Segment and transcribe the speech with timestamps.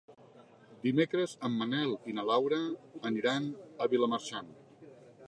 [0.85, 2.59] Dimecres en Manel i na Laura
[3.11, 3.47] aniran
[3.85, 4.51] a Vilamarxant.